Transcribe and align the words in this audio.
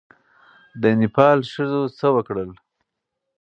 د 0.81 0.83
نېپال 0.99 1.37
ښځو 1.53 1.81
څه 1.97 2.07
وکړل؟ 2.15 2.49